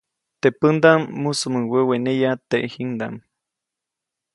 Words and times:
Teʼ 0.41 0.55
pändaʼm 0.59 1.01
mujsumuŋ 1.21 1.63
weweneya 1.71 2.31
tejiʼŋdaʼm. 2.49 3.15